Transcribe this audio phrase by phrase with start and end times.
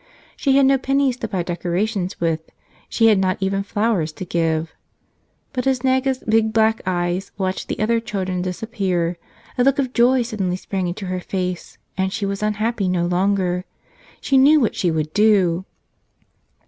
[0.35, 2.39] She had no pennies to buy decor¬ ations with;
[2.89, 4.73] she had not even flowers to give.
[5.53, 9.17] But as Naga's big black eyes watched the other children dis¬ appear,
[9.59, 13.63] a look of joy suddenly sprang into her face— and she was unhappy no longer.
[14.19, 15.65] She knew what she would do